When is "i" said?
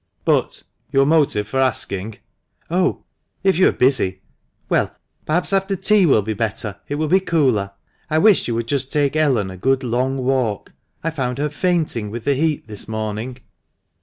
8.09-8.17, 11.03-11.11